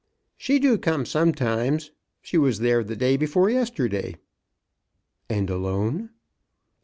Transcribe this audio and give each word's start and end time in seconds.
"She 0.35 0.57
do 0.57 0.79
come 0.79 1.05
sometimes. 1.05 1.91
She 2.23 2.35
was 2.35 2.57
there 2.57 2.83
the 2.83 2.95
day 2.95 3.17
before 3.17 3.51
yesterday." 3.51 4.15
"And 5.29 5.47
alone?" 5.47 6.09